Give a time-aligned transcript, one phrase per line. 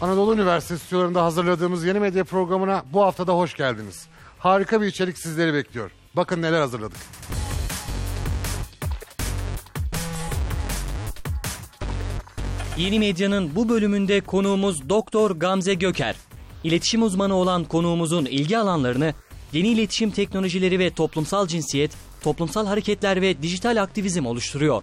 [0.00, 4.06] Anadolu Üniversitesi stüdyolarında hazırladığımız yeni medya programına bu haftada hoş geldiniz.
[4.38, 5.90] Harika bir içerik sizleri bekliyor.
[6.16, 6.98] Bakın neler hazırladık.
[12.76, 16.16] Yeni Medya'nın bu bölümünde konuğumuz Doktor Gamze Göker.
[16.64, 19.14] İletişim uzmanı olan konuğumuzun ilgi alanlarını
[19.52, 21.90] yeni iletişim teknolojileri ve toplumsal cinsiyet,
[22.22, 24.82] toplumsal hareketler ve dijital aktivizm oluşturuyor.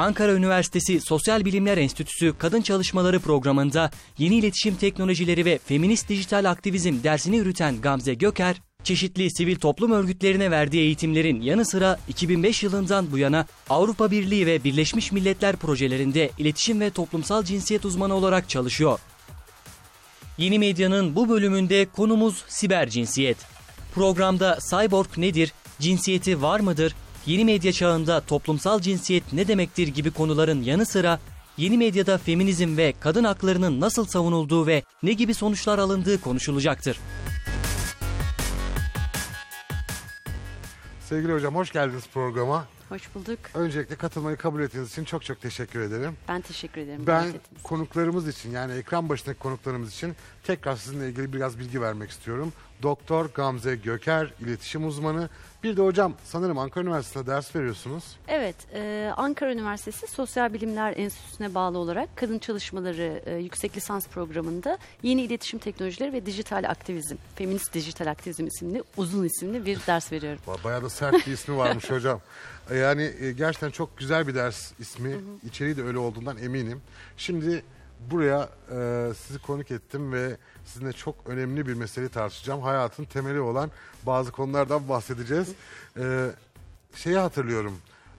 [0.00, 7.02] Ankara Üniversitesi Sosyal Bilimler Enstitüsü Kadın Çalışmaları programında yeni iletişim teknolojileri ve feminist dijital aktivizm
[7.02, 13.18] dersini yürüten Gamze Göker, çeşitli sivil toplum örgütlerine verdiği eğitimlerin yanı sıra 2005 yılından bu
[13.18, 18.98] yana Avrupa Birliği ve Birleşmiş Milletler projelerinde iletişim ve toplumsal cinsiyet uzmanı olarak çalışıyor.
[20.38, 23.36] Yeni Medya'nın bu bölümünde konumuz siber cinsiyet.
[23.94, 26.94] Programda cyborg nedir, cinsiyeti var mıdır,
[27.30, 31.18] yeni medya çağında toplumsal cinsiyet ne demektir gibi konuların yanı sıra
[31.56, 37.00] yeni medyada feminizm ve kadın haklarının nasıl savunulduğu ve ne gibi sonuçlar alındığı konuşulacaktır.
[41.08, 42.64] Sevgili hocam hoş geldiniz programa.
[42.90, 43.38] Hoş bulduk.
[43.54, 46.16] Öncelikle katılmayı kabul ettiğiniz için çok çok teşekkür ederim.
[46.28, 47.04] Ben teşekkür ederim.
[47.06, 52.10] Ben davetiniz konuklarımız için yani ekran başındaki konuklarımız için tekrar sizinle ilgili biraz bilgi vermek
[52.10, 52.52] istiyorum.
[52.82, 55.28] Doktor Gamze Göker, iletişim uzmanı.
[55.62, 58.04] Bir de hocam sanırım Ankara Üniversitesi'nde ders veriyorsunuz.
[58.28, 64.78] Evet, e, Ankara Üniversitesi Sosyal Bilimler Enstitüsü'ne bağlı olarak Kadın Çalışmaları e, Yüksek Lisans Programı'nda
[65.02, 70.40] Yeni İletişim Teknolojileri ve Dijital Aktivizm, Feminist Dijital Aktivizm isimli uzun isimli bir ders veriyorum.
[70.46, 72.20] Ba- Bayağı da sert bir ismi varmış hocam.
[72.74, 75.20] Yani e, gerçekten çok güzel bir ders ismi.
[75.44, 76.82] İçeriği de öyle olduğundan eminim.
[77.16, 77.64] Şimdi
[78.10, 82.62] buraya e, sizi konuk ettim ve sizinle çok önemli bir meseleyi tartışacağım.
[82.62, 83.70] Hayatın temeli olan
[84.02, 85.48] bazı konulardan bahsedeceğiz.
[85.98, 86.30] E,
[86.94, 87.78] şeyi hatırlıyorum.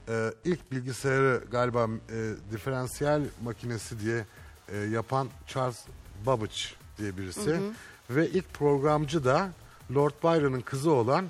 [0.09, 4.25] E, ilk bilgisayarı galiba e, diferansiyel makinesi diye
[4.69, 5.79] e, yapan Charles
[6.25, 6.61] Babbage
[6.97, 7.59] diye birisi.
[8.09, 9.49] Ve ilk programcı da
[9.95, 11.25] Lord Byron'ın kızı olan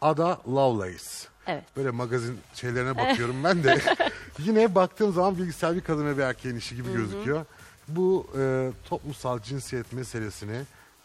[0.00, 1.35] Ada Lovelace.
[1.46, 1.64] Evet.
[1.76, 3.80] Böyle magazin şeylerine bakıyorum ben de.
[4.38, 7.44] Yine baktığım zaman bilgisayar bir kadın ve bir erkeğin işi gibi gözüküyor.
[7.88, 10.62] Bu e, toplumsal cinsiyet meselesini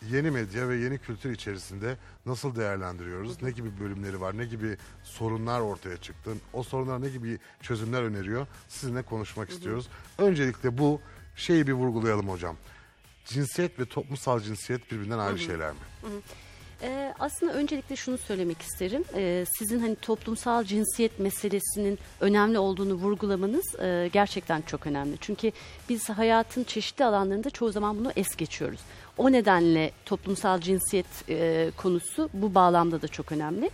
[0.09, 3.41] yeni medya ve yeni kültür içerisinde nasıl değerlendiriyoruz?
[3.44, 4.38] Ne gibi bölümleri var?
[4.38, 6.31] Ne gibi sorunlar ortaya çıktı?
[6.53, 8.47] O sorunlara ne gibi çözümler öneriyor?
[8.68, 9.88] Sizinle konuşmak istiyoruz.
[10.18, 11.01] Öncelikle bu
[11.35, 12.56] şeyi bir vurgulayalım hocam.
[13.25, 15.78] Cinsiyet ve toplumsal cinsiyet birbirinden ayrı şeyler mi?
[16.84, 19.03] Ee, aslında öncelikle şunu söylemek isterim.
[19.16, 25.18] Ee, sizin hani toplumsal cinsiyet meselesinin önemli olduğunu vurgulamanız e, gerçekten çok önemli.
[25.22, 25.52] Çünkü
[25.90, 28.80] biz hayatın çeşitli alanlarında çoğu zaman bunu es geçiyoruz.
[29.18, 33.69] O nedenle toplumsal cinsiyet e, konusu bu bağlamda da çok önemli.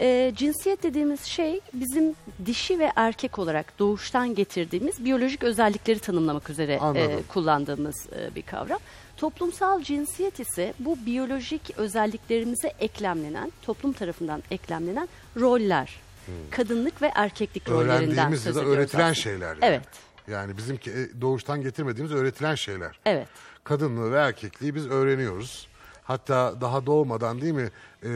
[0.00, 2.14] E, cinsiyet dediğimiz şey bizim
[2.46, 7.10] dişi ve erkek olarak doğuştan getirdiğimiz biyolojik özellikleri tanımlamak üzere Anladım.
[7.10, 8.78] e, kullandığımız e, bir kavram.
[9.16, 16.00] Toplumsal cinsiyet ise bu biyolojik özelliklerimize eklemlenen, toplum tarafından eklemlenen roller.
[16.50, 18.36] Kadınlık ve erkeklik rollerinden Hmm.
[18.36, 19.14] Söz ediyoruz öğretilen aslında.
[19.14, 19.46] şeyler.
[19.48, 19.58] yani.
[19.62, 19.82] Evet,
[20.28, 22.98] Yani bizim e, doğuştan getirmediğimiz öğretilen şeyler.
[23.04, 23.28] evet.
[23.64, 25.68] Kadınlığı ve erkekliği biz öğreniyoruz.
[26.04, 27.70] Hatta daha doğmadan değil mi
[28.04, 28.08] e,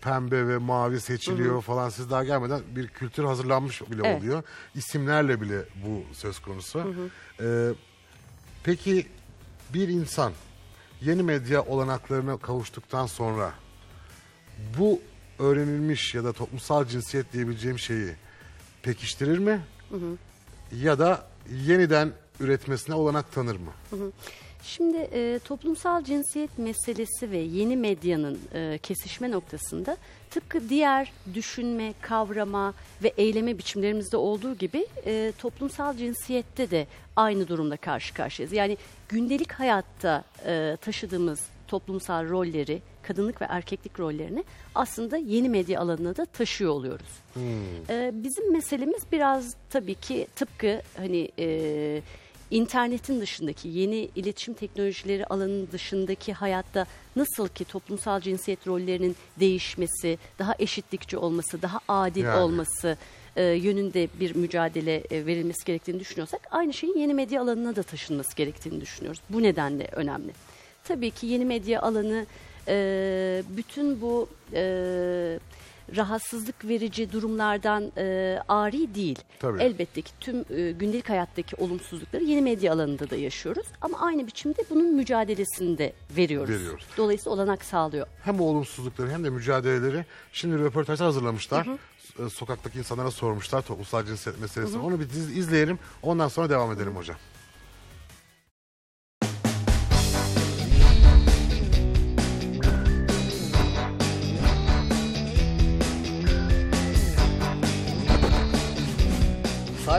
[0.00, 4.18] pembe ve mavi seçiliyor falan siz daha gelmeden bir kültür hazırlanmış bile Evet.
[4.22, 4.42] oluyor.
[4.74, 6.94] İsimlerle bile bu söz konusu.
[7.40, 7.46] E,
[8.64, 9.06] peki
[9.74, 10.32] bir insan
[11.00, 13.52] yeni medya olanaklarına kavuştuktan sonra
[14.78, 15.00] bu
[15.38, 18.12] öğrenilmiş ya da toplumsal cinsiyet diyebileceğim şeyi
[18.82, 19.60] pekiştirir mi?
[20.72, 23.70] Ya da yeniden üretmesine olanak tanır mı?
[24.64, 29.96] Şimdi e, toplumsal cinsiyet meselesi ve yeni medyanın e, kesişme noktasında
[30.30, 37.76] tıpkı diğer düşünme, kavrama ve eyleme biçimlerimizde olduğu gibi e, toplumsal cinsiyette de aynı durumla
[37.76, 38.52] karşı karşıyayız.
[38.52, 38.76] Yani
[39.08, 44.44] gündelik hayatta e, taşıdığımız toplumsal rolleri, kadınlık ve erkeklik rollerini
[44.74, 47.06] aslında yeni medya alanına da taşıyor oluyoruz.
[47.90, 52.02] Ee, bizim meselemiz biraz tabii ki tıpkı hani e,
[52.54, 56.86] internetin dışındaki yeni iletişim teknolojileri alanının dışındaki hayatta
[57.16, 62.40] nasıl ki toplumsal cinsiyet rollerinin değişmesi, daha eşitlikçi olması, daha adil Yani.
[62.40, 62.96] olması
[63.36, 68.36] e, yönünde bir mücadele e, verilmesi gerektiğini düşünüyorsak aynı şeyin yeni medya alanına da taşınması
[68.36, 69.20] gerektiğini düşünüyoruz.
[69.30, 70.32] Bu nedenle önemli.
[70.84, 72.26] Tabii ki yeni medya alanı
[72.68, 75.38] e, bütün bu e,
[75.96, 79.18] rahatsızlık verici durumlardan e, ari değil.
[79.38, 79.62] Tabii.
[79.62, 83.66] Elbette ki tüm e, gündelik hayattaki olumsuzlukları yeni medya alanında da yaşıyoruz.
[83.80, 86.54] Ama aynı biçimde bunun mücadelesini de veriyoruz.
[86.54, 86.84] Veriyoruz.
[86.96, 88.06] Dolayısıyla olanak sağlıyor.
[88.24, 91.66] hem olumsuzlukları hem de mücadeleleri şimdi röportajlar hazırlamışlar.
[92.26, 94.82] E, Sokaktaki insanlara sormuşlar toplumsal cinsiyet meselesini.
[94.82, 95.78] Onu bir izleyelim.
[96.02, 97.16] Ondan sonra devam edelim hocam.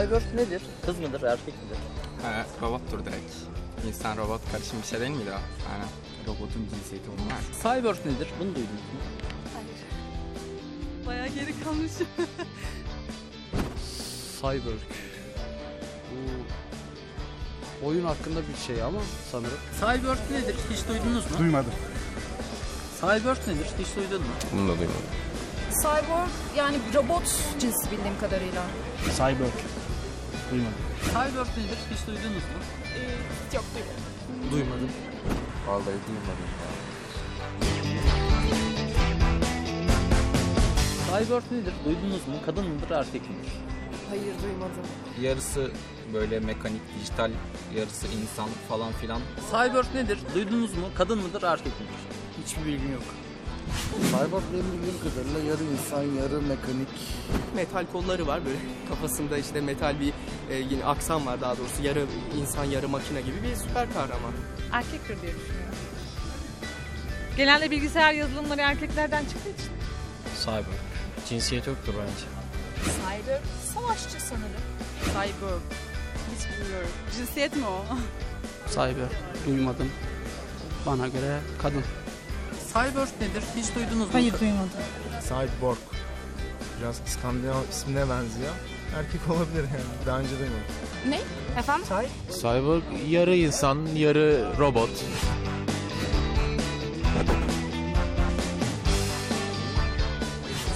[0.06, 0.62] Cyborg nedir?
[0.86, 1.78] Kız mıdır, erkek midir?
[2.22, 3.32] Ha, robottur direkt.
[3.88, 5.40] İnsan robot karışım bir şey değil miydi o?
[5.72, 5.88] Aynen.
[6.26, 7.42] Robotun cinsiyeti olmaz.
[7.62, 8.28] Cyborg nedir?
[8.40, 9.00] Bunu duydunuz mu?
[11.06, 12.06] Bayağı geri kalmışım.
[14.40, 14.80] Cyborg.
[17.82, 19.00] Bu oyun hakkında bir şey ama
[19.32, 19.58] sanırım.
[19.80, 20.56] Cyborg nedir?
[20.70, 21.38] Hiç duydunuz mu?
[21.38, 21.72] Duymadım.
[23.00, 23.66] Cyborg nedir?
[23.78, 24.32] Hiç duydun mu?
[24.52, 25.02] Bunu da duymadım.
[25.82, 27.24] Cyborg yani robot
[27.60, 28.62] cinsi bildiğim kadarıyla.
[29.16, 29.85] Cyborg.
[30.50, 30.74] Duymadım.
[31.04, 31.78] Cyborg nedir?
[31.90, 32.58] Hiç duydunuz mu?
[33.54, 34.52] Yok duymadım.
[34.52, 34.90] Duymadım.
[35.66, 36.48] Vallahi duymadım.
[41.10, 41.72] Cyborg nedir?
[41.84, 42.34] Duydunuz mu?
[42.46, 43.52] Kadın mıdır, erkek midir?
[44.08, 44.82] Hayır duymadım.
[45.20, 45.70] Yarısı
[46.14, 47.30] böyle mekanik, dijital,
[47.76, 49.20] yarısı insan falan filan.
[49.50, 50.18] Cyborg nedir?
[50.34, 50.84] Duydunuz mu?
[50.94, 52.00] Kadın mıdır, erkek midir?
[52.44, 53.02] Hiçbir bilgim yok.
[54.10, 56.88] Cyborg benim bildiğim kadarıyla yarı insan yarı mekanik.
[57.54, 58.58] metal kolları var böyle
[58.88, 60.12] kafasında işte metal bir
[60.50, 62.06] e, yine aksan var daha doğrusu yarı
[62.40, 64.32] insan yarı makine gibi bir süper kahraman.
[64.72, 65.74] Erkektir diye düşünüyorum.
[67.36, 69.72] Genelde bilgisayar yazılımları erkeklerden çıktığı için.
[70.44, 70.66] Cyborg.
[71.28, 72.26] Cinsiyet yoktur bence.
[72.84, 73.40] Cyber
[73.74, 74.62] savaşçı sanırım.
[75.04, 75.58] Cyber.
[76.36, 76.88] Hiç bilmiyorum.
[77.16, 77.84] Cinsiyet mi o?
[78.70, 79.08] Cyber.
[79.46, 79.90] Duymadım.
[80.86, 81.82] Bana göre kadın.
[82.76, 83.42] Cyborg nedir?
[83.56, 84.40] Hiç duydunuz mu?
[84.40, 84.70] duymadım.
[85.28, 85.78] Cyborg.
[86.80, 88.52] Biraz İskandinav ismine benziyor.
[88.96, 90.06] Erkek olabilir yani.
[90.06, 90.60] Daha önce duymadım.
[91.08, 91.20] Ne?
[91.60, 91.86] Efendim?
[92.40, 94.90] Cyborg yarı insan, yarı robot.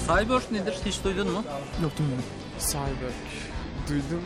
[0.06, 0.74] Cyborg nedir?
[0.84, 1.44] Hiç duydun mu?
[1.82, 2.24] Yok duymadım.
[2.58, 3.12] Cyber.
[3.88, 4.22] Duydum.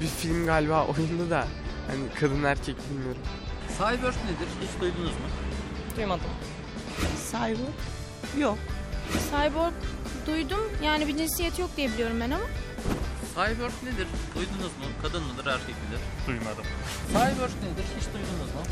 [0.00, 1.46] Bir film galiba oyunda da
[1.86, 3.22] hani kadın erkek bilmiyorum.
[3.78, 4.48] Cyborg nedir?
[4.62, 5.26] Hiç duydunuz mu?
[5.96, 6.30] Duymadım.
[7.30, 7.74] Cyborg?
[8.38, 8.58] Yok.
[9.30, 9.72] Cyborg
[10.26, 10.60] duydum.
[10.84, 12.44] Yani bir cinsiyet yok diye biliyorum ben ama.
[13.34, 14.06] Cyborg nedir?
[14.34, 14.84] Duydunuz mu?
[15.02, 16.00] Kadın mıdır, erkek midir?
[16.26, 16.64] Duymadım.
[17.08, 17.84] Cyborg nedir?
[18.00, 18.62] Hiç duydunuz mu?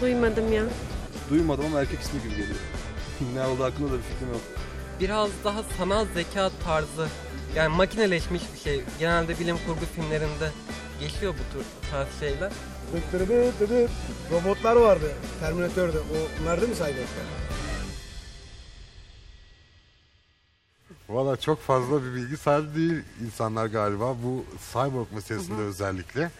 [0.00, 0.62] Duymadım ya.
[1.30, 2.58] Duymadım ama erkek ismi gibi geliyor.
[3.34, 4.40] ne oldu hakkında da bir fikrim yok.
[5.00, 7.08] Biraz daha sanal zeka tarzı
[7.56, 8.80] yani makineleşmiş bir şey.
[8.98, 10.50] Genelde bilim kurgu filmlerinde
[11.00, 12.52] geçiyor bu tür tarz şeyler.
[14.32, 15.98] Robotlar vardı Terminator'da.
[15.98, 17.51] O, onlar değil mi Cyborg'lar?
[21.12, 26.30] Valla çok fazla bir bilgi sahibi değil insanlar galiba bu cyborg meselesinde özellikle.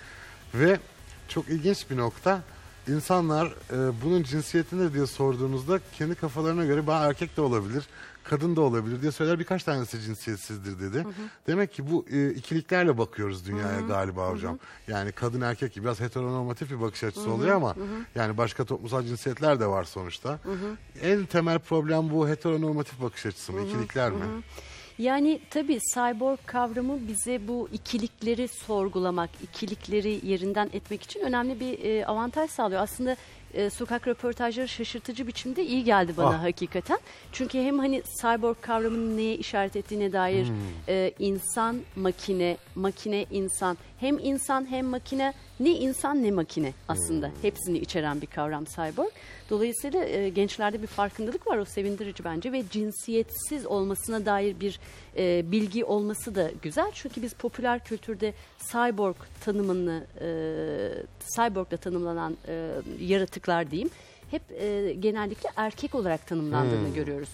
[0.55, 0.81] Ve
[1.29, 2.43] çok ilginç bir nokta.
[2.89, 7.85] İnsanlar e, bunun cinsiyeti ne diye sorduğunuzda kendi kafalarına göre ben erkek de olabilir,
[8.25, 9.39] kadın da olabilir diye söyler.
[9.39, 11.07] Birkaç tanesi cinsiyetsizdir dedi.
[11.47, 14.59] Demek ki bu e, ikiliklerle bakıyoruz dünyaya galiba hocam.
[14.89, 17.75] Yani kadın erkek gibi biraz heteronormatif bir bakış açısı oluyor ama
[18.15, 20.39] yani başka toplumsal cinsiyetler de var sonuçta.
[21.03, 24.25] En temel problem bu heteronormatif bakış açısı mı, ikilikler mi?
[25.03, 32.07] Yani tabii cyborg kavramı bize bu ikilikleri sorgulamak, ikilikleri yerinden etmek için önemli bir e,
[32.07, 32.83] avantaj sağlıyor.
[32.83, 33.17] Aslında
[33.55, 36.43] e, sokak röportajları şaşırtıcı biçimde iyi geldi bana Ah.
[36.43, 36.99] hakikaten.
[37.33, 40.47] Çünkü hem hani cyborg kavramının neye işaret ettiğine dair
[40.89, 43.79] e, insan, makine, makine, insan.
[44.03, 47.31] Hem insan hem makine ne insan ne makine aslında.
[47.43, 49.11] Hepsini içeren bir kavram cyborg.
[49.51, 54.81] Dolayısıyla e, gençlerde bir farkındalık var o sevindirici bence ve cinsiyetsiz olmasına dair bir
[55.17, 56.91] e, bilgi olması da güzel.
[56.95, 58.35] Çünkü biz popüler kültürde
[58.73, 60.29] cyborg tanımını, e,
[61.37, 63.91] cyborgla tanımlanan e, yaratıklar diyeyim
[64.33, 67.29] hep e, genellikle erkek olarak tanımlandığını görüyoruz.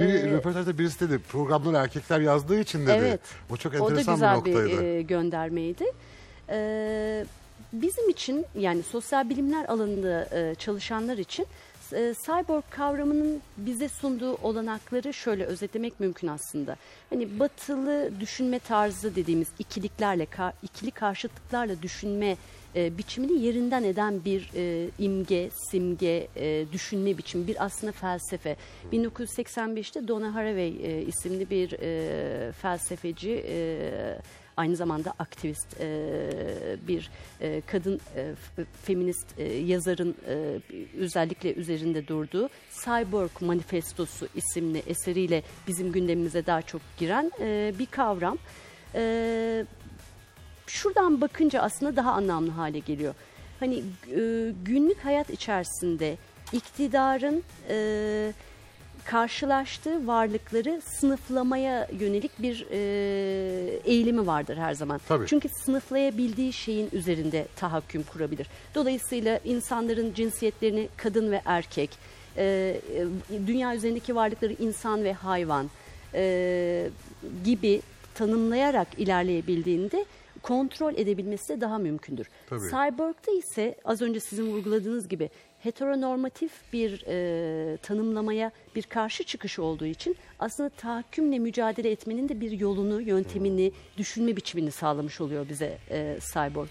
[0.00, 2.92] Bir Ee, röportajda birisi dedi programları erkekler yazdığı için dedi.
[2.98, 3.20] Evet.
[3.50, 4.82] O çok O da enteresan güzel bir noktaydı.
[4.82, 5.84] bir e, göndermeydi.
[6.50, 7.24] Ee,
[7.72, 11.46] bizim için yani sosyal bilimler alanında e, çalışanlar için
[11.92, 16.76] e, cyborg kavramının bize sunduğu olanakları şöyle özetlemek mümkün aslında.
[17.10, 22.36] Hani batılı düşünme tarzı dediğimiz ikiliklerle, ka- ikili karşıtlıklarla düşünme
[22.76, 28.56] e, biçimini yerinden eden bir e, imge, simge, e, düşünme biçimi, bir aslında felsefe.
[28.92, 34.18] 1985'te Donna Haraway e, isimli bir e, felsefeci, e,
[34.56, 35.86] aynı zamanda aktivist e,
[36.88, 38.34] bir e, kadın e,
[38.82, 40.60] feminist e, yazarın e,
[40.98, 42.48] özellikle üzerinde durduğu
[42.84, 48.38] Cyborg Manifestosu isimli eseriyle bizim gündemimize daha çok giren e, bir kavram.
[48.94, 49.64] E,
[50.66, 53.14] şuradan bakınca aslında daha anlamlı hale geliyor.
[53.60, 53.82] Hani
[54.16, 56.16] e, günlük hayat içerisinde
[56.52, 58.32] iktidarın e,
[59.04, 62.78] karşılaştığı varlıkları sınıflamaya yönelik bir e,
[63.84, 65.00] eğilimi vardır her zaman.
[65.08, 65.26] Tabii.
[65.26, 68.46] Çünkü sınıflayabildiği şeyin üzerinde tahakküm kurabilir.
[68.74, 71.90] Dolayısıyla insanların cinsiyetlerini kadın ve erkek,
[72.36, 72.44] e,
[72.94, 75.70] e, dünya üzerindeki varlıkları insan ve hayvan
[76.14, 76.90] e,
[77.44, 77.82] gibi
[78.14, 80.04] tanımlayarak ilerleyebildiğinde
[80.46, 82.28] kontrol edebilmesi de daha mümkündür.
[82.46, 82.60] Tabii.
[82.60, 89.86] Cyborg'da ise az önce sizin vurguladığınız gibi heteronormatif bir e, tanımlamaya bir karşı çıkış olduğu
[89.86, 96.18] için aslında tahakkümle mücadele etmenin de bir yolunu, yöntemini, düşünme biçimini sağlamış oluyor bize e,
[96.32, 96.68] cyborg.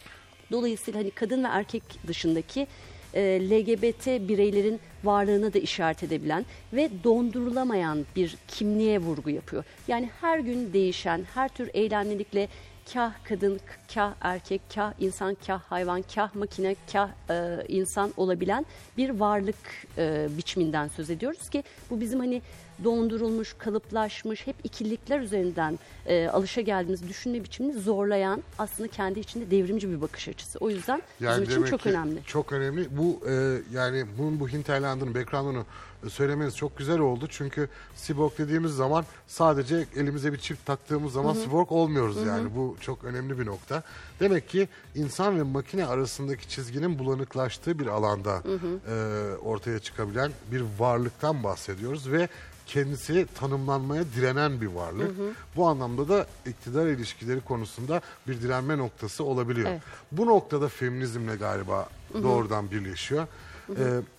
[0.51, 2.67] Dolayısıyla hani kadın ve erkek dışındaki
[3.13, 9.63] e, LGBT bireylerin varlığına da işaret edebilen ve dondurulamayan bir kimliğe vurgu yapıyor.
[9.87, 12.47] Yani her gün değişen, her tür eylemlilikle
[12.93, 13.59] kah kadın,
[13.93, 18.65] kah erkek, kah insan, kah hayvan, kah makine, kah e, insan olabilen
[18.97, 19.55] bir varlık
[19.97, 22.41] e, biçiminden söz ediyoruz ki bu bizim hani
[22.83, 29.91] dondurulmuş, kalıplaşmış, hep ikililikler üzerinden e, alışa geldiğimiz düşünme biçimini zorlayan aslında kendi içinde devrimci
[29.91, 30.59] bir bakış açısı.
[30.59, 32.23] O yüzden bizim için çok önemli.
[32.25, 32.97] Çok önemli.
[32.97, 35.65] Bu e, yani bunun bu Hinterland'ın background'unu
[36.09, 37.27] söylemeniz çok güzel oldu.
[37.29, 42.55] Çünkü cyborg dediğimiz zaman sadece elimize bir çift taktığımız zaman cyborg olmuyoruz yani.
[42.55, 43.83] Bu çok önemli bir nokta.
[44.19, 48.43] Demek ki insan ve makine arasındaki çizginin bulanıklaştığı bir alanda
[48.87, 48.93] e,
[49.35, 52.29] ortaya çıkabilen bir varlıktan bahsediyoruz ve
[52.65, 55.17] kendisi tanımlanmaya direnen bir varlık.
[55.17, 55.31] Hı hı.
[55.55, 59.69] Bu anlamda da iktidar ilişkileri konusunda bir direnme noktası olabiliyor.
[59.69, 59.81] Evet.
[60.11, 62.23] Bu noktada feminizmle galiba Hı hı.
[62.23, 63.27] doğrudan birleşiyor.
[63.67, 64.01] Hı hı.
[64.03, 64.14] Ee,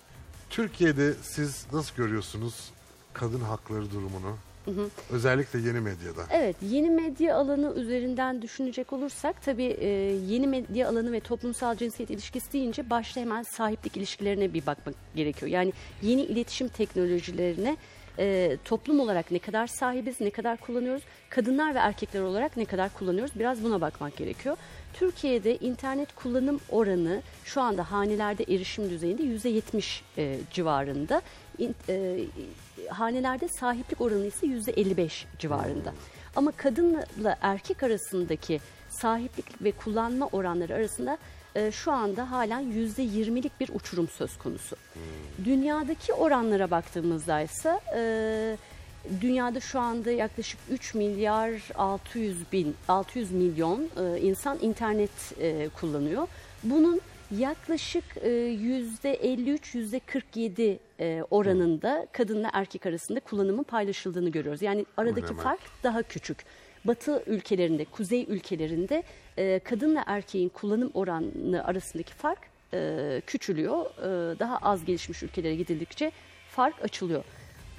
[0.51, 2.71] Türkiye'de siz nasıl görüyorsunuz
[3.13, 4.37] kadın hakları durumunu?
[4.65, 4.91] Hı hı.
[5.11, 6.23] Özellikle yeni medyada.
[6.31, 9.89] Evet, yeni medya alanı üzerinden düşünecek olursak tabii e,
[10.27, 15.53] yeni medya alanı ve toplumsal cinsiyet ilişkisi deyince başta hemen sahiplik ilişkilerine bir bakmak gerekiyor.
[15.53, 15.73] Yani
[16.03, 17.77] yeni iletişim teknolojilerine
[18.19, 22.95] e, toplum olarak ne kadar sahibiz, ne kadar kullanıyoruz, kadınlar ve erkekler olarak ne kadar
[22.95, 24.57] kullanıyoruz biraz buna bakmak gerekiyor.
[24.99, 31.23] Türkiye'de internet kullanım oranı şu anda hanelerde erişim düzeyinde %70 e, civarında.
[31.59, 32.21] İn- e,
[32.89, 35.95] hanelerde sahiplik oranı ise %55 civarında.
[36.37, 41.19] Ama kadınla erkek arasındaki sahiplik ve kullanma oranları arasında
[41.55, 44.77] e, şu anda halen %20'lik bir uçurum söz konusu.
[45.45, 48.57] Dünyadaki oranlara baktığımızda ise e,
[49.21, 55.11] dünyada şu anda yaklaşık 3 milyar 600 bin 600 milyon e, insan internet
[55.41, 56.29] e, kullanıyor.
[56.63, 57.01] Bunun
[57.39, 60.01] yaklaşık e, %53
[60.35, 64.63] %47 e, oranında kadınla erkek arasında kullanımın paylaşıldığını görüyoruz.
[64.63, 65.43] Yani aradaki demek?
[65.43, 66.39] fark daha küçük.
[66.85, 69.03] Batı ülkelerinde, kuzey ülkelerinde
[69.65, 72.39] kadınla erkeğin kullanım oranı arasındaki fark
[73.27, 73.85] küçülüyor.
[74.39, 76.13] Daha az gelişmiş ülkelere gidildikçe
[76.51, 77.25] fark açılıyor.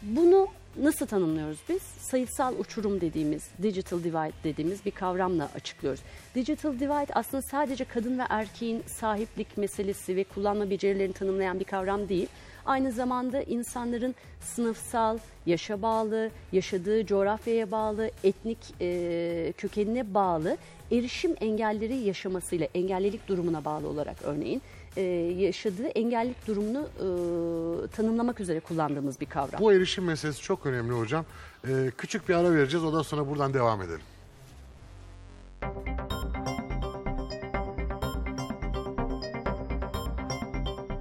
[0.02, 0.48] Bunu
[0.82, 1.82] nasıl tanımlıyoruz biz?
[1.82, 6.02] Sayısal uçurum dediğimiz, digital divide dediğimiz bir kavramla açıklıyoruz.
[6.36, 12.10] Digital divide aslında sadece kadın ve erkeğin sahiplik meselesi ve kullanma becerilerini tanımlayan bir kavram
[12.10, 12.28] değil.
[12.66, 20.58] Aynı zamanda insanların sınıfsal, yaşa bağlı, yaşadığı coğrafyaya bağlı, etnik e, kökenine bağlı
[20.92, 24.62] erişim engelleri yaşamasıyla, engellilik durumuna bağlı olarak örneğin
[24.98, 25.02] e,
[25.38, 29.62] yaşadığı engellilik durumunu e, tanımlamak üzere kullandığımız bir kavram.
[29.62, 31.26] Bu erişim meselesi çok önemli hocam.
[31.68, 32.86] Ee, küçük bir ara vereceğiz.
[32.86, 34.02] Ondan sonra buradan devam edelim.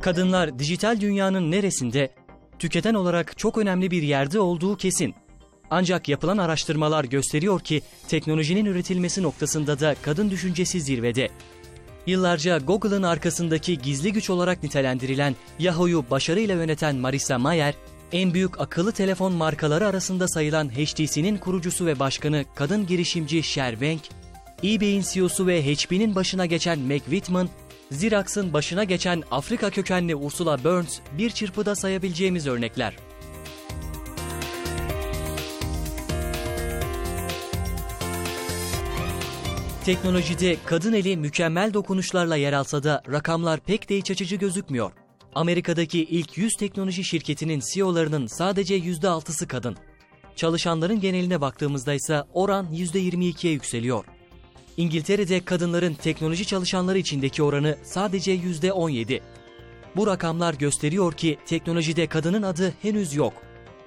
[0.02, 2.10] Kadınlar dijital dünyanın neresinde,
[2.58, 5.14] tüketen olarak çok önemli bir yerde olduğu kesin.
[5.70, 11.28] Ancak yapılan araştırmalar gösteriyor ki teknolojinin üretilmesi noktasında da kadın düşüncesi zirvede.
[12.06, 17.75] Yıllarca Google'ın arkasındaki gizli güç olarak nitelendirilen Yahoo'yu başarıyla yöneten Marissa Mayer,
[18.12, 24.00] en büyük akıllı telefon markaları arasında sayılan HTC'nin kurucusu ve başkanı kadın girişimci Sher Wang,
[24.64, 27.48] eBay'in CEO'su ve HP'nin başına geçen Meg Whitman,
[27.90, 32.96] Xerox'ın başına geçen Afrika kökenli Ursula Burns bir çırpıda sayabileceğimiz örnekler.
[39.86, 44.92] Teknolojide kadın eli mükemmel dokunuşlarla yer alsa da rakamlar pek de iç açıcı gözükmüyor.
[45.34, 49.76] Amerika'daki ilk 100 teknoloji şirketinin CEO'larının sadece %6'sı kadın.
[50.36, 54.04] Çalışanların geneline baktığımızda ise oran %22'ye yükseliyor.
[54.76, 59.20] İngiltere'de kadınların teknoloji çalışanları içindeki oranı sadece %17.
[59.96, 63.32] Bu rakamlar gösteriyor ki teknolojide kadının adı henüz yok.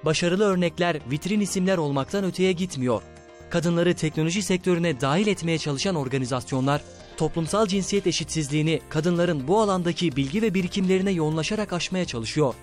[0.04, 3.02] Başarılı örnekler vitrin isimler olmaktan öteye gitmiyor.
[3.50, 6.82] Kadınları teknoloji sektörüne dahil etmeye çalışan organizasyonlar,
[7.16, 12.54] toplumsal cinsiyet eşitsizliğini kadınların bu alandaki bilgi ve birikimlerine yoğunlaşarak aşmaya çalışıyor.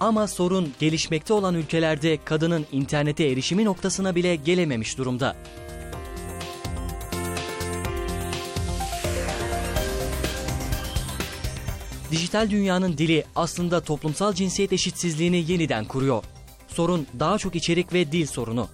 [0.00, 5.36] Ama sorun gelişmekte olan ülkelerde kadının internete erişimi noktasına bile gelememiş durumda.
[12.10, 16.24] Dijital dünyanın dili aslında toplumsal cinsiyet eşitsizliğini yeniden kuruyor.
[16.68, 18.68] Sorun daha çok içerik ve dil sorunu.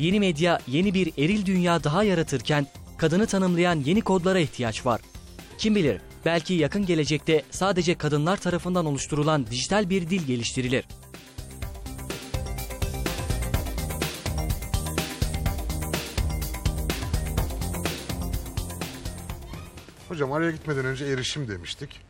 [0.00, 2.66] Yeni medya yeni bir eril dünya daha yaratırken
[2.98, 5.00] kadını tanımlayan yeni kodlara ihtiyaç var.
[5.58, 10.84] Kim bilir belki yakın gelecekte sadece kadınlar tarafından oluşturulan dijital bir dil geliştirilir.
[20.08, 22.00] Hocam araya gitmeden önce erişim demiştik.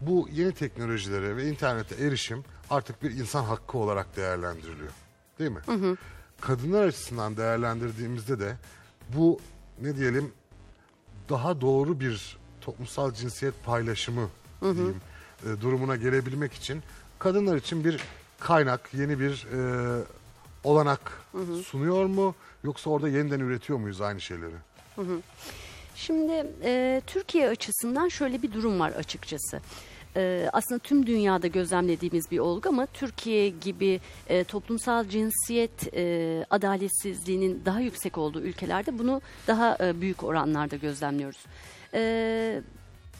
[0.00, 4.92] Bu yeni teknolojilere ve internete erişim artık bir insan hakkı olarak değerlendiriliyor.
[5.38, 5.60] Değil mi?
[5.66, 5.96] Hı hı.
[6.42, 8.56] Kadınlar açısından değerlendirdiğimizde de
[9.16, 9.40] bu
[9.82, 10.32] ne diyelim
[11.28, 14.28] daha doğru bir toplumsal cinsiyet paylaşımı
[14.62, 15.00] diyeyim
[15.46, 16.82] e, durumuna gelebilmek için
[17.18, 18.00] kadınlar için bir
[18.40, 20.02] kaynak, yeni bir e,
[20.64, 21.00] olanak
[21.32, 21.56] Hı hı.
[21.56, 22.34] sunuyor mu?
[22.64, 24.54] Yoksa orada yeniden üretiyor muyuz aynı şeyleri?
[24.96, 25.20] Hı hı.
[25.94, 29.60] Şimdi e, Türkiye açısından şöyle bir durum var açıkçası.
[30.16, 37.62] E, aslında tüm dünyada gözlemlediğimiz bir olgu ama Türkiye gibi e, toplumsal cinsiyet e, adaletsizliğinin
[37.64, 41.40] daha yüksek olduğu ülkelerde bunu daha e, büyük oranlarda gözlemliyoruz.
[41.94, 42.62] E,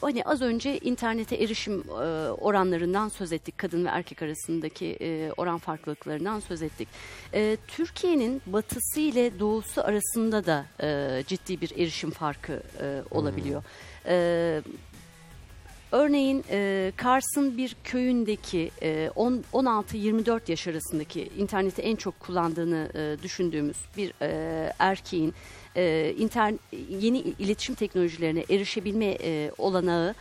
[0.01, 1.93] hani az önce internete erişim e,
[2.31, 3.59] oranlarından söz ettik.
[3.59, 6.89] Kadın ve erkek arasındaki e, oran farklılıklarından söz ettik.
[7.35, 13.63] E, Türkiye'nin batısı ile doğusu arasında da e, ciddi bir erişim farkı e, olabiliyor.
[14.07, 14.63] E,
[15.93, 23.23] Örneğin e, Kars'ın bir köyündeki e, 10 16-24 yaş arasındaki interneti en çok kullandığını e,
[23.23, 25.35] düşündüğümüz bir e, erkeğin
[25.77, 26.55] e, intern
[26.89, 30.15] yeni iletişim teknolojilerine erişebilme e, olanağı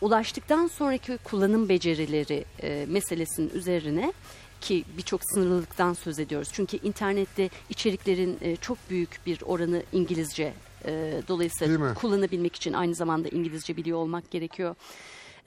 [0.00, 4.12] ulaştıktan sonraki kullanım becerileri e, meselesinin üzerine
[4.60, 6.48] ki birçok sınırlılıktan söz ediyoruz.
[6.52, 10.52] Çünkü internette içeriklerin e, çok büyük bir oranı İngilizce.
[10.84, 14.74] E, dolayısıyla kullanabilmek için aynı zamanda İngilizce biliyor olmak gerekiyor.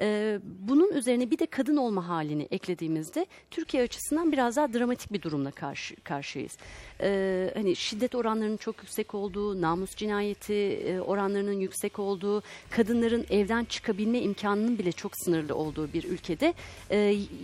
[0.01, 5.21] E, bunun üzerine bir de kadın olma halini eklediğimizde Türkiye açısından biraz daha dramatik bir
[5.21, 6.57] durumla karşı karşıyayız.
[7.01, 13.65] E, hani şiddet oranlarının çok yüksek olduğu, namus cinayeti e, oranlarının yüksek olduğu, kadınların evden
[13.65, 16.53] çıkabilme imkanının bile çok sınırlı olduğu bir ülkede
[16.89, 16.97] e,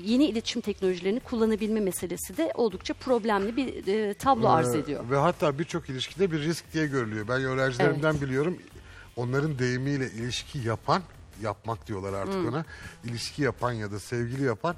[0.06, 5.10] yeni iletişim teknolojilerini kullanabilme meselesi de oldukça problemli bir e, tablo arz Ee, ediyor.
[5.12, 7.28] Ve hatta birçok ilişkide bir risk diye görülüyor.
[7.28, 8.58] Ben öğrencilerimden biliyorum.
[9.16, 11.02] Onların deyimiyle ilişki yapan,
[11.42, 12.48] yapmak diyorlar artık Hmm.
[12.48, 12.66] ona.
[13.04, 14.76] İlişki yapan ya da sevgili yapan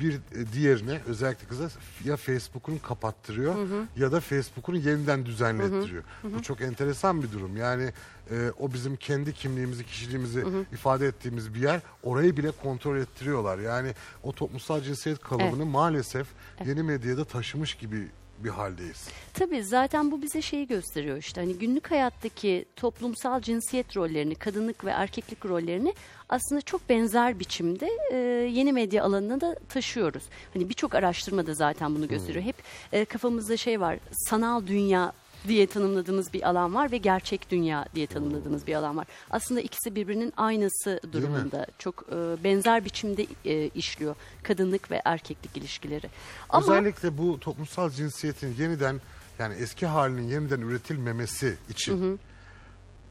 [0.00, 1.68] bir e, diğerine özellikle kıza
[2.04, 3.86] ya Facebook'unu kapattırıyor Hı hı.
[3.96, 6.02] ya da Facebook'unu yeniden düzenlettiriyor.
[6.22, 6.34] Hı hı.
[6.34, 7.56] Bu çok enteresan bir durum.
[7.56, 7.92] Yani
[8.30, 10.64] e, o bizim kendi kimliğimizi, kişiliğimizi Hı hı.
[10.72, 11.80] ifade ettiğimiz bir yer.
[12.02, 13.58] Orayı bile kontrol ettiriyorlar.
[13.58, 15.72] Yani o toplumsal cinsiyet kalıbını Evet.
[15.72, 16.26] maalesef
[16.66, 18.08] yeni medyada taşımış gibi
[18.44, 19.08] bir haldeyiz.
[19.34, 24.90] Tabii zaten bu bize şeyi gösteriyor işte hani günlük hayattaki toplumsal cinsiyet rollerini, kadınlık ve
[24.90, 25.94] erkeklik rollerini
[26.28, 28.16] aslında çok benzer biçimde e,
[28.52, 30.22] yeni medya alanına da taşıyoruz.
[30.54, 32.44] Hani birçok araştırma da zaten bunu gösteriyor.
[32.44, 32.56] Hep
[32.92, 35.12] e, kafamızda şey var, sanal dünya
[35.48, 39.06] diye tanımladığımız bir alan var ve gerçek dünya diye tanımladığımız bir alan var.
[39.30, 41.66] Aslında ikisi birbirinin aynısı durumunda.
[41.78, 46.10] Çok e, benzer biçimde e, işliyor kadınlık ve erkeklik ilişkileri.
[46.48, 49.00] Ama Özellikle bu toplumsal cinsiyetin yeniden
[49.38, 52.18] yani eski halinin yeniden üretilmemesi için Hı hı.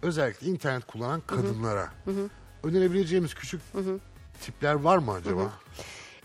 [0.02, 2.30] özellikle internet kullanan kadınlara Hı hı.
[2.64, 3.62] önerebileceğimiz küçük
[4.42, 5.52] tipler var mı acaba?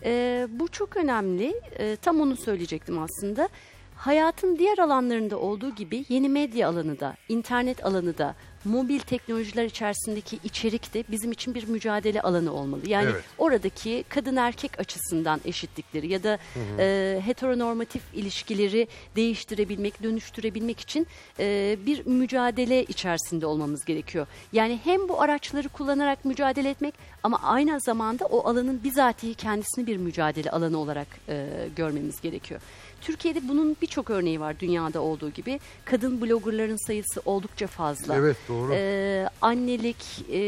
[0.03, 1.61] Ee, bu çok önemli.
[1.79, 3.49] Ee, tam onu söyleyecektim aslında.
[3.95, 10.39] Hayatın diğer alanlarında olduğu gibi yeni medya alanı da, internet alanı da, mobil teknolojiler içerisindeki
[10.43, 12.81] içerik de bizim için bir mücadele alanı olmalı.
[12.87, 13.23] Yani Evet.
[13.37, 16.81] oradaki kadın erkek açısından eşitlikleri ya da Hı hı.
[16.81, 21.07] e, heteronormatif ilişkileri değiştirebilmek, dönüştürebilmek için
[21.39, 24.27] e, bir mücadele içerisinde olmamız gerekiyor.
[24.53, 29.97] Yani hem bu araçları kullanarak mücadele etmek ama aynı zamanda o alanın bizatihi kendisini bir
[29.97, 32.61] mücadele alanı olarak e, görmemiz gerekiyor.
[33.05, 35.59] Türkiye'de bunun birçok örneği var dünyada olduğu gibi.
[35.85, 38.15] Kadın bloggerların sayısı oldukça fazla.
[38.15, 38.71] Evet, doğru.
[38.73, 40.39] Ee, annelik e,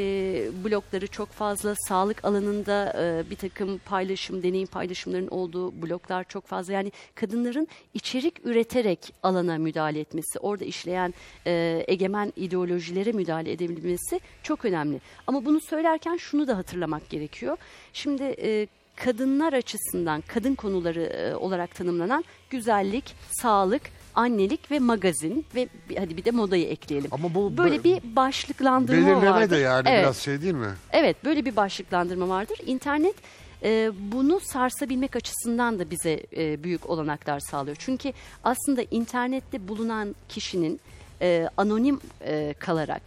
[0.63, 1.75] blokları çok fazla.
[1.87, 6.73] Sağlık alanında e, bir takım paylaşım, deneyim paylaşımlarının olduğu bloklar çok fazla.
[6.73, 11.13] Yani kadınların içerik üreterek alana müdahale etmesi, orada işleyen
[11.47, 15.01] e, egemen ideolojilere müdahale edebilmesi çok önemli.
[15.27, 17.57] Ama bunu söylerken şunu da hatırlamak gerekiyor.
[17.93, 18.67] Şimdi e,
[19.03, 23.81] kadınlar açısından kadın konuları e, olarak tanımlanan güzellik, sağlık,
[24.15, 27.09] annelik ve magazin ve hadi bir de modayı ekleyelim.
[27.13, 29.49] Ama bu böyle bir başlıklandırma Belirleme vardır.
[29.49, 30.03] de yani evet.
[30.03, 30.73] biraz şey değil mi?
[30.91, 32.57] Evet böyle bir başlıklandırma vardır.
[32.65, 33.15] İnternet
[33.63, 37.77] e, bunu sarsabilmek açısından da bize e, büyük olanaklar sağlıyor.
[37.79, 40.79] Çünkü aslında internette bulunan kişinin
[41.21, 43.01] e, anonim e, kalarak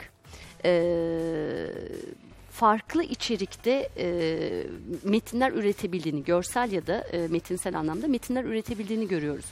[0.64, 0.70] e,
[2.60, 4.06] farklı içerikte e,
[5.04, 9.44] metinler üretebildiğini, görsel ya da e, metinsel anlamda metinler üretebildiğini görüyoruz.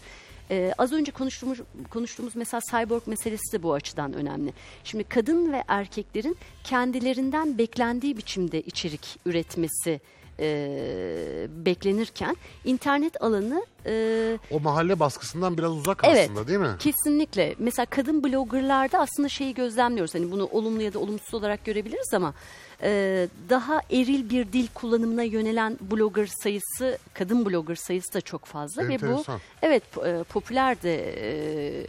[0.50, 1.58] Ee, az önce konuştuğumuz,
[1.90, 4.52] konuştuğumuz mesela cyborg meselesi de bu açıdan önemli.
[4.84, 10.00] Şimdi kadın ve erkeklerin kendilerinden beklendiği biçimde içerik üretmesi
[10.40, 16.30] e, beklenirken internet alanı e, O mahalle baskısından biraz uzak Evet.
[16.30, 16.76] aslında değil mi?
[16.78, 17.54] Kesinlikle.
[17.58, 20.14] Mesela kadın bloggerlarda aslında şeyi gözlemliyoruz.
[20.14, 22.34] Hani bunu olumlu ya da olumsuz olarak görebiliriz ama
[22.82, 28.82] e, daha eril bir dil kullanımına yönelen blogger sayısı, kadın blogger sayısı da çok fazla
[28.82, 29.40] ve bu Enteresan.
[29.62, 31.86] evet e, popüler de e,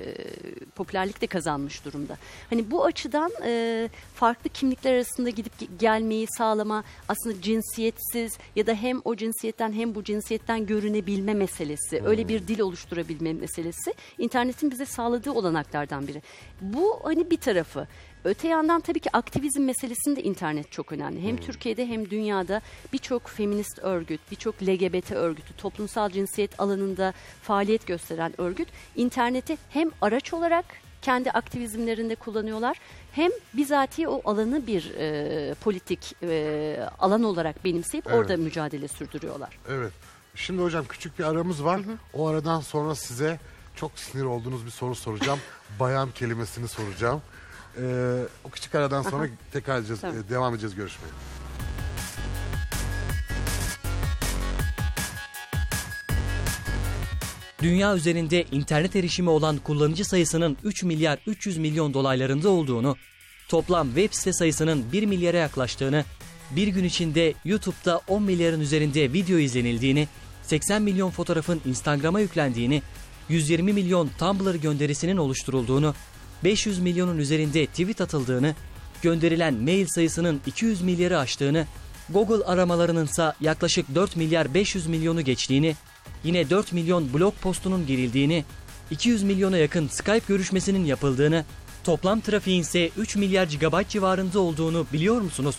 [0.75, 2.17] popülerlik de kazanmış durumda.
[2.49, 8.73] Hani bu açıdan e, farklı kimlikler arasında gidip ge- gelmeyi sağlama aslında cinsiyetsiz ya da
[8.73, 14.85] hem o cinsiyetten hem bu cinsiyetten görünebilme meselesi, öyle bir dil oluşturabilme meselesi internetin bize
[14.85, 16.21] sağladığı olanaklardan biri.
[16.61, 17.87] Bu hani bir tarafı.
[18.23, 21.21] Öte yandan tabii ki aktivizm meselesinde internet çok önemli.
[21.23, 22.61] Hem Türkiye'de hem dünyada
[22.93, 30.33] birçok feminist örgüt, birçok LGBT örgütü, toplumsal cinsiyet alanında faaliyet gösteren örgüt interneti hem araç
[30.33, 30.65] olarak
[31.01, 32.77] kendi aktivizmlerinde kullanıyorlar
[33.11, 38.17] hem bizatihi o alanı bir e, politik e, alan olarak benimseyip Evet.
[38.17, 39.59] orada mücadele sürdürüyorlar.
[39.69, 39.93] Evet.
[40.35, 41.81] Şimdi hocam küçük bir aramız var.
[42.13, 43.39] O aradan sonra size
[43.75, 45.39] çok sinir olduğunuz bir soru soracağım.
[45.79, 47.21] Bayan kelimesini soracağım.
[47.81, 49.31] Ee, o küçük aradan sonra Aha.
[49.51, 50.17] tekrar edeceğiz, Tamam.
[50.19, 51.09] e, devam edeceğiz görüşmeye.
[57.61, 62.97] Dünya üzerinde internet erişimi olan kullanıcı sayısının 3 milyar 300 milyon dolaylarında olduğunu,
[63.49, 66.05] toplam web site sayısının 1 milyara yaklaştığını,
[66.51, 70.07] bir gün içinde YouTube'da 10 milyarın üzerinde video izlenildiğini,
[70.43, 72.81] 80 milyon fotoğrafın Instagram'a yüklendiğini,
[73.29, 75.95] 120 milyon Tumblr gönderisinin oluşturulduğunu,
[76.43, 78.55] 500 milyonun üzerinde tweet atıldığını,
[79.01, 81.65] gönderilen mail sayısının 200 milyarı aştığını,
[82.09, 85.75] Google aramalarının ise yaklaşık 4 milyar 500 milyonu geçtiğini,
[86.23, 88.45] yine 4 milyon blog postunun girildiğini,
[88.91, 91.45] 200 milyona yakın Skype görüşmesinin yapıldığını,
[91.83, 95.55] toplam trafiğin ise 3 milyar GB civarında olduğunu biliyor musunuz?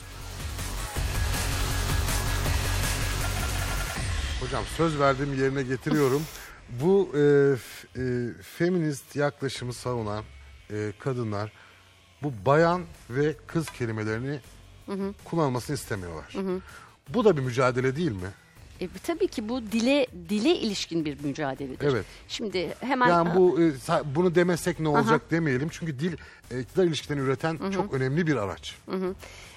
[4.50, 6.22] Hocam söz verdiğim yerine getiriyorum.
[6.68, 10.24] Bu e, e, feminist yaklaşımı savunan
[10.70, 11.52] e, kadınlar
[12.22, 14.40] bu bayan ve kız kelimelerini
[15.24, 16.34] kullanılmasını istemiyorlar.
[17.08, 18.30] Bu da bir mücadele değil mi?
[18.80, 21.86] E, tabii ki bu dile dile ilişkin bir mücadeledir.
[21.86, 22.04] Evet.
[22.28, 25.68] Şimdi hemen Yani bu e, sa- bunu demesek ne olacak demeyelim.
[25.72, 26.12] Çünkü dil
[26.50, 28.76] e, iktidar ilişkilerini üreten çok önemli bir araç.
[28.90, 29.14] Hı hı.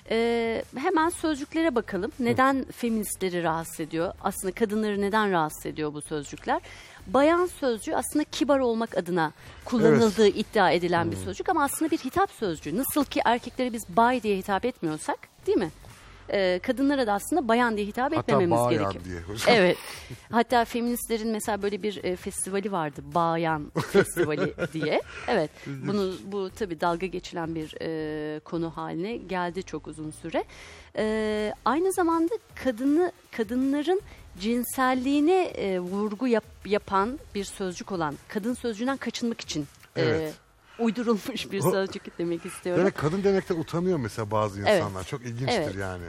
[0.10, 2.12] Ee, hemen sözcüklere bakalım.
[2.20, 4.14] Neden feministleri rahatsız ediyor?
[4.22, 6.62] Aslında kadınları neden rahatsız ediyor bu sözcükler?
[7.08, 9.32] Bayan sözcüğü aslında kibar olmak adına
[9.66, 12.78] kullanıldığı iddia edilen bir sözcük ama aslında bir hitap sözcüğü.
[12.78, 15.70] Nasıl ki erkeklere biz bay diye hitap etmiyorsak değil mi?
[16.30, 19.06] Ee, kadınlara da aslında bayan diye hitap Hatta etmememiz bayan gerekiyor.
[19.06, 19.48] diye hocam.
[19.56, 19.78] Evet.
[20.32, 23.02] Hatta feministlerin mesela böyle bir e, festivali vardı.
[23.16, 25.02] Bayan Festivali diye.
[25.28, 25.52] Evet.
[25.68, 30.44] Bunu bu tabii dalga geçilen bir e, konu haline geldi çok uzun süre.
[30.98, 32.34] E, aynı zamanda
[32.64, 34.02] kadını kadınların
[34.40, 40.34] cinselliğine e, vurgu yap, yapan bir sözcük olan kadın sözcüğünden kaçınmak için e, Evet.
[40.80, 42.82] Uydurulmuş bir sözcük demek istiyorum.
[42.82, 44.82] Demek kadın demekten utanıyor mesela bazı Evet.
[44.82, 45.04] insanlar.
[45.04, 45.76] Çok ilginçtir Evet.
[45.76, 46.04] yani.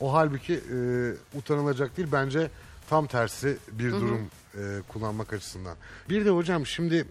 [0.00, 2.50] O halbuki e, utanılacak değil bence
[2.90, 5.76] tam tersi bir durum e, kullanmak açısından.
[6.08, 7.06] Bir de hocam şimdi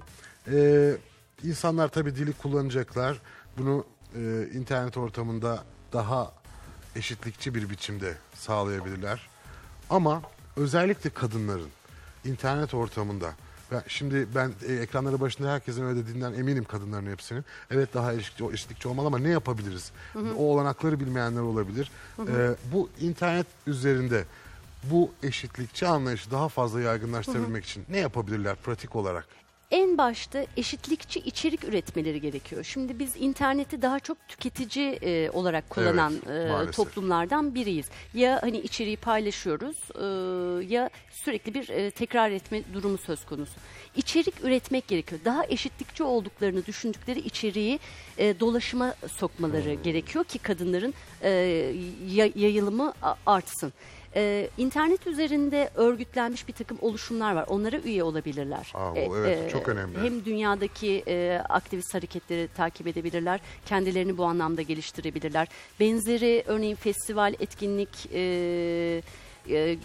[0.51, 0.91] e,
[1.43, 3.21] insanlar tabii dili kullanacaklar.
[3.57, 6.33] Bunu e, internet ortamında daha
[6.95, 9.29] eşitlikçi bir biçimde sağlayabilirler.
[9.89, 10.21] Ama
[10.55, 11.69] özellikle kadınların
[12.25, 13.33] internet ortamında
[13.71, 17.45] ben, şimdi ben e, ekranları başında herkesin öyle dediğinden eminim kadınların hepsinin.
[17.71, 19.91] Evet daha eşitlikçi, eşitlikçi olmalı ama ne yapabiliriz?
[20.13, 20.35] Hı hı.
[20.35, 21.91] O olanakları bilmeyenler olabilir.
[22.15, 22.31] Hı hı.
[22.31, 24.23] E, bu internet üzerinde
[24.83, 29.27] bu eşitlikçi anlayışı daha fazla yaygınlaştırabilmek için ne yapabilirler pratik olarak?
[29.71, 32.63] En başta eşitlikçi içerik üretmeleri gerekiyor.
[32.63, 37.85] Şimdi biz interneti daha çok tüketici e, olarak kullanan Evet, e, toplumlardan biriyiz.
[38.13, 40.05] Ya hani içeriği paylaşıyoruz e,
[40.73, 43.53] ya sürekli bir e, tekrar etme durumu söz konusu.
[43.95, 45.21] İçerik üretmek gerekiyor.
[45.25, 47.79] Daha eşitlikçi olduklarını düşündükleri içeriği
[48.17, 51.29] e, dolaşıma sokmaları gerekiyor ki kadınların e,
[52.09, 52.93] ya- yayılımı
[53.25, 53.73] artsın.
[54.15, 57.45] Ee, internet üzerinde örgütlenmiş bir takım oluşumlar var.
[57.47, 58.71] Onlara üye olabilirler.
[58.73, 59.97] Aa, bu Ee, evet, çok önemli.
[59.99, 63.39] Hem dünyadaki e, aktivist hareketleri takip edebilirler.
[63.65, 65.47] Kendilerini bu anlamda geliştirebilirler.
[65.79, 68.21] Benzeri örneğin festival, etkinlik, e,
[69.49, 69.77] e,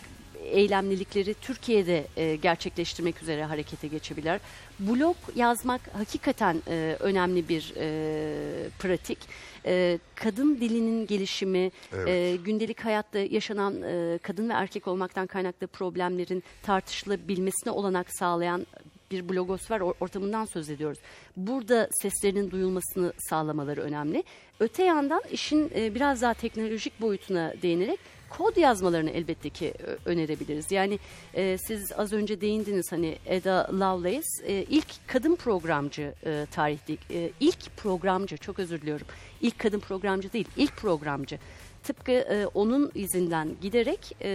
[0.44, 4.40] eylemlilikleri Türkiye'de e, gerçekleştirmek üzere harekete geçebilirler.
[4.78, 9.18] Blog yazmak hakikaten e, önemli bir e, pratik.
[9.66, 12.08] E, kadın dilinin gelişimi, Evet.
[12.08, 18.66] e, gündelik hayatta yaşanan e, kadın ve erkek olmaktan kaynaklı problemlerin tartışılabilmesine olanak sağlayan
[19.10, 20.98] bir blogosfer or- ortamından söz ediyoruz.
[21.36, 24.24] Burada seslerinin duyulmasını sağlamaları önemli.
[24.60, 28.00] Öte yandan işin e, biraz daha teknolojik boyutuna değinerek
[28.38, 30.72] kod yazmalarını elbette ki ö- önerebiliriz.
[30.72, 30.98] Yani
[31.34, 37.30] e, siz az önce değindiniz hani Ada Lovelace e, ilk kadın programcı e, tarihte e,
[37.40, 39.06] ilk programcı çok özür diliyorum.
[39.40, 41.38] İlk kadın programcı değil ilk programcı.
[41.82, 44.30] Tıpkı e, onun izinden giderek e,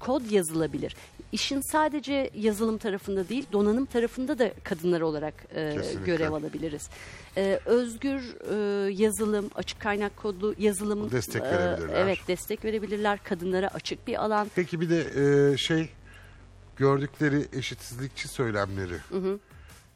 [0.00, 0.96] kod yazılabilir.
[1.32, 6.04] İşin sadece yazılım tarafında değil, donanım tarafında da kadınlar olarak e, Kesinlikle.
[6.06, 6.88] görev alabiliriz.
[7.36, 11.96] E, özgür e, yazılım, açık kaynak kodlu yazılım Destek e, verebilirler.
[11.96, 13.18] Evet, destek verebilirler.
[13.24, 14.50] Kadınlara açık bir alan.
[14.54, 15.00] Peki bir de
[15.52, 15.88] e, şey
[16.76, 18.96] gördükleri eşitsizlikçi söylemleri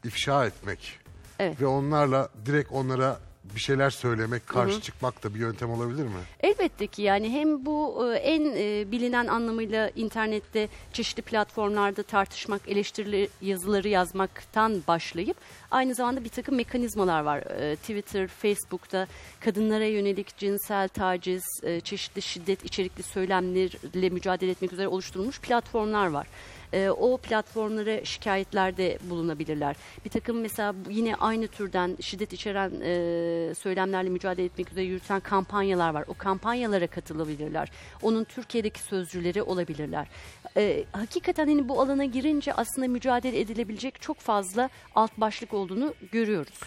[0.05, 0.99] ifşa etmek
[1.39, 1.61] Evet.
[1.61, 3.19] ve onlarla direkt onlara
[3.55, 4.81] bir şeyler söylemek, karşı Hı hı.
[4.81, 6.19] çıkmak da bir yöntem olabilir mi?
[6.39, 13.29] Elbette ki yani hem bu e, en e, bilinen anlamıyla internette çeşitli platformlarda tartışmak, eleştirili
[13.41, 15.37] yazıları yazmaktan başlayıp
[15.71, 17.37] aynı zamanda bir takım mekanizmalar var.
[17.37, 19.07] E, Twitter, Facebook'ta
[19.39, 21.43] kadınlara yönelik cinsel taciz,
[21.83, 26.27] çeşitli şiddet içerikli söylemlerle mücadele etmek üzere oluşturulmuş platformlar var.
[26.73, 29.75] E, o platformlara şikayetlerde bulunabilirler.
[30.05, 35.93] Bir takım mesela yine aynı türden şiddet içeren e, söylemlerle mücadele etmek üzere yürüten kampanyalar
[35.93, 36.05] var.
[36.07, 37.71] O kampanyalara katılabilirler.
[38.01, 40.07] Onun Türkiye'deki sözcüleri olabilirler.
[40.57, 46.59] E, hakikaten hani bu alana girince aslında mücadele edilebilecek çok fazla alt başlık olduğunu görüyoruz.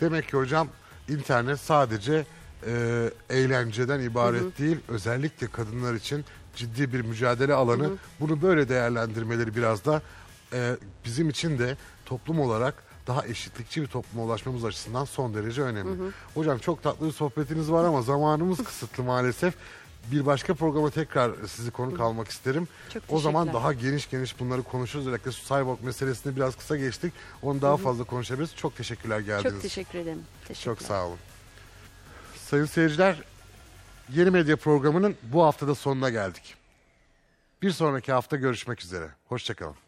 [0.00, 0.68] Demek ki hocam
[1.08, 2.24] internet sadece
[2.66, 4.58] e, eğlenceden ibaret Hı hı.
[4.58, 6.24] değil, özellikle kadınlar için
[6.56, 7.84] ciddi bir mücadele alanı.
[7.84, 7.96] Hı hı.
[8.20, 10.02] Bunu böyle değerlendirmeleri biraz da
[10.52, 12.74] e, bizim için de toplum olarak
[13.06, 15.98] daha eşitlikçi bir topluma ulaşmamız açısından son derece önemli.
[15.98, 16.10] Hı hı.
[16.34, 19.54] Hocam çok tatlı bir sohbetiniz var ama zamanımız kısıtlı maalesef.
[20.12, 22.68] Bir başka programa tekrar sizi konuk almak isterim.
[22.94, 25.06] Çok o zaman daha geniş geniş bunları konuşuruz.
[25.06, 27.12] Özellikle şu cyborg meselesini biraz kısa geçtik.
[27.42, 27.82] Onu daha Hı hı.
[27.82, 28.56] fazla konuşabiliriz.
[28.56, 30.22] Çok teşekkürler geldiğiniz Çok teşekkür ederim.
[30.48, 30.76] Teşekkürler.
[30.76, 31.18] çok sağ olun.
[32.50, 33.16] Sayın seyirciler,
[34.14, 36.54] Yeni Medya programının bu haftada sonuna geldik.
[37.62, 39.10] Bir sonraki hafta görüşmek üzere.
[39.28, 39.85] Hoşçakalın.